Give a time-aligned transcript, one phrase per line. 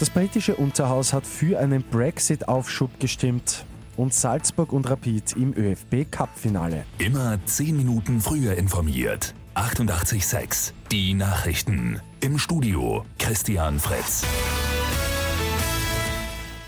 [0.00, 3.66] Das britische Unterhaus hat für einen Brexit-Aufschub gestimmt
[3.98, 6.86] und Salzburg und Rapid im ÖFB-Cup-Finale.
[6.96, 9.34] Immer 10 Minuten früher informiert.
[9.56, 12.00] 88.6 Die Nachrichten.
[12.20, 14.24] Im Studio Christian Fritz.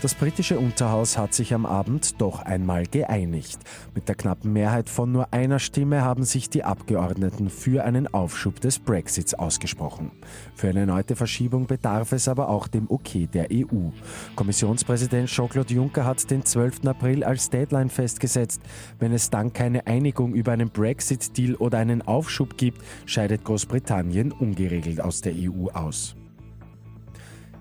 [0.03, 3.59] Das britische Unterhaus hat sich am Abend doch einmal geeinigt.
[3.95, 8.59] Mit der knappen Mehrheit von nur einer Stimme haben sich die Abgeordneten für einen Aufschub
[8.59, 10.11] des Brexits ausgesprochen.
[10.55, 13.91] Für eine erneute Verschiebung bedarf es aber auch dem Okay der EU.
[14.35, 16.85] Kommissionspräsident Jean-Claude Juncker hat den 12.
[16.85, 18.61] April als Deadline festgesetzt.
[18.99, 24.99] Wenn es dann keine Einigung über einen Brexit-Deal oder einen Aufschub gibt, scheidet Großbritannien ungeregelt
[24.99, 26.17] aus der EU aus.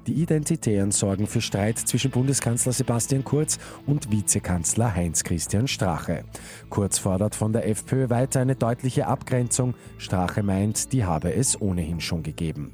[0.09, 6.24] Die Identitären sorgen für Streit zwischen Bundeskanzler Sebastian Kurz und Vizekanzler Heinz-Christian Strache.
[6.70, 9.74] Kurz fordert von der FPÖ weiter eine deutliche Abgrenzung.
[9.98, 12.73] Strache meint, die habe es ohnehin schon gegeben.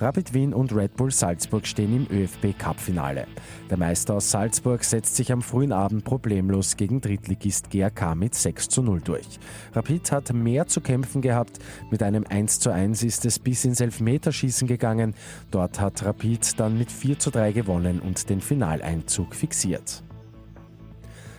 [0.00, 3.26] Rapid Wien und Red Bull Salzburg stehen im ÖFB Cup-Finale.
[3.68, 8.68] Der Meister aus Salzburg setzt sich am frühen Abend problemlos gegen Drittligist GRK mit 6
[8.68, 9.40] zu 0 durch.
[9.72, 11.58] Rapid hat mehr zu kämpfen gehabt.
[11.90, 15.14] Mit einem 1 zu 1 ist es bis ins Elfmeterschießen gegangen.
[15.50, 20.04] Dort hat Rapid dann mit 4 zu 3 gewonnen und den Finaleinzug fixiert.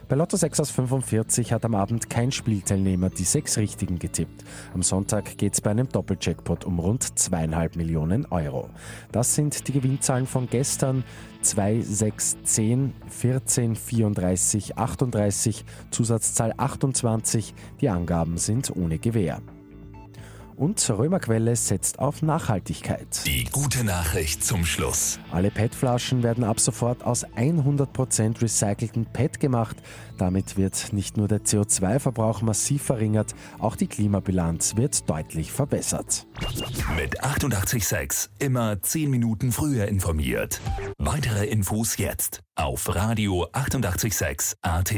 [0.09, 4.43] Bei Lotto 6 aus 45 hat am Abend kein Spielteilnehmer die sechs Richtigen getippt.
[4.73, 8.71] Am Sonntag geht es bei einem Doppeljackpot um rund zweieinhalb Millionen Euro.
[9.11, 11.03] Das sind die Gewinnzahlen von gestern
[11.43, 17.53] 2, 6, 10, 14, 34, 38, Zusatzzahl 28.
[17.79, 19.43] Die Angaben sind ohne Gewähr.
[20.59, 23.25] Und Römerquelle setzt auf Nachhaltigkeit.
[23.25, 25.17] Die gute Nachricht zum Schluss.
[25.31, 29.77] Alle PET-Flaschen werden ab sofort aus 100% recyceltem PET gemacht.
[30.17, 36.27] Damit wird nicht nur der CO2-Verbrauch massiv verringert, auch die Klimabilanz wird deutlich verbessert.
[36.97, 40.59] Mit 886 immer 10 Minuten früher informiert.
[40.97, 44.93] Weitere Infos jetzt auf Radio 886 AT.